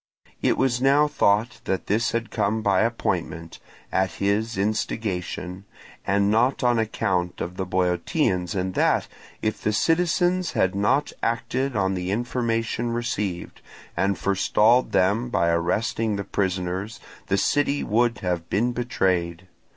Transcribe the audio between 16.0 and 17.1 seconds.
the prisoners,